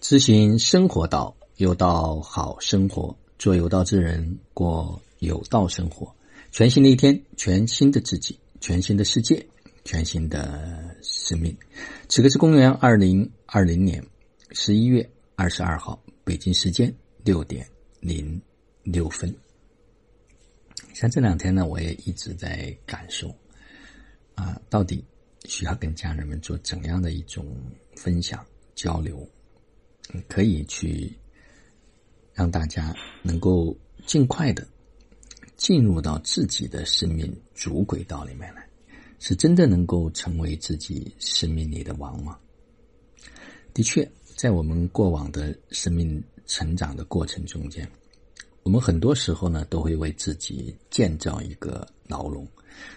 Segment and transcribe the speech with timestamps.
[0.00, 6.14] 知行生活道，有道好生活，做有道之人，过有道生活。
[6.52, 9.44] 全新的一天，全新的自己，全新的世界，
[9.84, 11.54] 全新的生命。
[12.08, 14.02] 此刻是公元二零二零年
[14.52, 16.94] 十一月二十二号，北京时间
[17.24, 17.66] 六点
[17.98, 18.40] 零
[18.84, 19.34] 六分。
[20.94, 23.34] 像这两天呢，我也一直在感受
[24.36, 25.04] 啊，到底
[25.44, 27.44] 需要跟家人们做怎样的一种
[27.96, 29.28] 分享交流？
[30.28, 31.12] 可以去
[32.32, 33.76] 让大家能够
[34.06, 34.66] 尽快的
[35.56, 38.66] 进入到自己的生命主轨道里面来，
[39.18, 42.38] 是真的能够成为自己生命里的王吗？
[43.74, 47.86] 的确，在我们过往的生命成长的过程中间，
[48.62, 52.46] 我们很多时候呢都会为自己建造一个牢笼，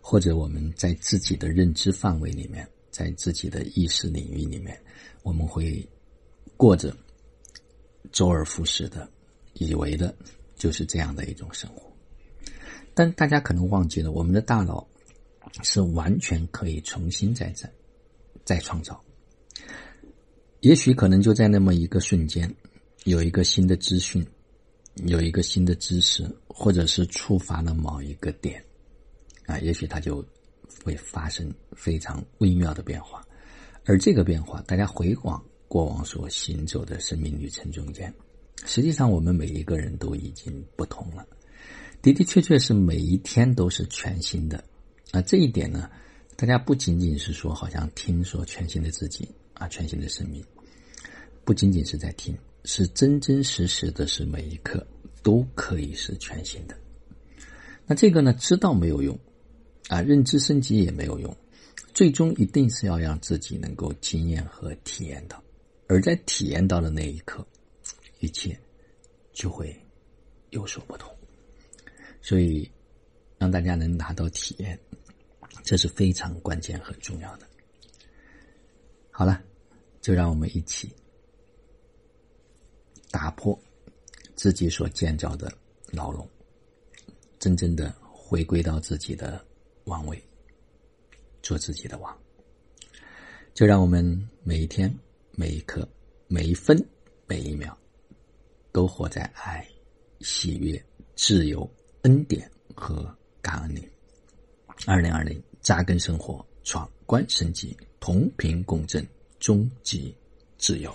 [0.00, 4.78] 或者我们在自己的认知范围里面，在自己的意识领域里面，
[5.22, 5.84] 我们会。
[6.62, 6.96] 过着
[8.12, 9.10] 周而复始的，
[9.54, 10.14] 以为的
[10.54, 11.92] 就是这样的一种生活，
[12.94, 14.86] 但大家可能忘记了，我们的大脑
[15.64, 17.68] 是完全可以重新再再
[18.44, 19.02] 再创造。
[20.60, 22.48] 也许可能就在那么一个瞬间，
[23.02, 24.24] 有一个新的资讯，
[25.06, 28.64] 有一个新的知识，或者是触发了某一个点，
[29.46, 30.24] 啊，也许它就
[30.84, 33.20] 会发生非常微妙的变化。
[33.84, 35.44] 而这个变化，大家回望。
[35.72, 38.12] 过往所行走的生命旅程中间，
[38.66, 41.26] 实际上我们每一个人都已经不同了，
[42.02, 44.62] 的的确确是每一天都是全新的。
[45.12, 45.88] 啊，这一点呢，
[46.36, 50.44] 大家不仅仅是说好像听说全新的自己啊，全新的生命，
[51.42, 54.86] 不仅仅是在听，是真真实实的是每一刻
[55.22, 56.76] 都可以是全新的。
[57.86, 59.18] 那这个呢，知道没有用，
[59.88, 61.34] 啊，认知升级也没有用，
[61.94, 65.42] 最终一定是要让自己能够经验和体验到。
[65.88, 67.46] 而在体验到的那一刻，
[68.20, 68.58] 一切
[69.32, 69.78] 就会
[70.50, 71.14] 有所不同。
[72.22, 72.70] 所以，
[73.36, 74.78] 让大家能拿到体验，
[75.64, 77.46] 这是非常关键和重要的。
[79.10, 79.42] 好了，
[80.00, 80.90] 就让我们一起
[83.10, 83.58] 打破
[84.34, 85.52] 自己所建造的
[85.90, 86.26] 牢笼，
[87.38, 89.44] 真正的回归到自己的
[89.84, 90.22] 王位，
[91.42, 92.16] 做自己的王。
[93.52, 94.90] 就让我们每一天。
[95.34, 95.88] 每一刻、
[96.28, 96.76] 每一分、
[97.26, 97.76] 每一秒，
[98.70, 99.66] 都活在爱、
[100.20, 100.82] 喜悦、
[101.16, 101.68] 自由、
[102.02, 103.88] 恩典和感恩里。
[104.86, 109.06] 二零二零，扎根生活，闯关升级，同频共振，
[109.38, 110.14] 终极
[110.58, 110.94] 自由。